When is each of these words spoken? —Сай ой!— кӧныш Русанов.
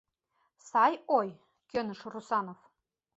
—Сай 0.67 0.93
ой!— 1.17 1.29
кӧныш 1.69 1.99
Русанов. 2.11 2.59